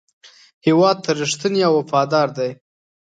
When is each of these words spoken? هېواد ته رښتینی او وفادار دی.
هېواد 0.65 0.97
ته 1.03 1.09
رښتینی 1.21 1.61
او 1.67 1.73
وفادار 1.79 2.27
دی. 2.37 2.51